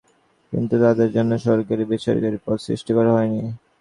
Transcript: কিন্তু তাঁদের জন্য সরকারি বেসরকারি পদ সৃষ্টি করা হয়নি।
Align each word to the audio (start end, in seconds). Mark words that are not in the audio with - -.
কিন্তু 0.53 0.75
তাঁদের 0.83 1.09
জন্য 1.11 1.31
সরকারি 1.47 1.83
বেসরকারি 1.91 2.37
পদ 2.45 2.57
সৃষ্টি 2.67 2.91
করা 2.97 3.11
হয়নি। 3.15 3.41